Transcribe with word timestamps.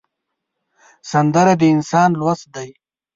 سندره 1.11 1.53
د 1.59 1.61
احساس 1.71 2.09
لوست 2.19 2.45
دی 2.55 2.69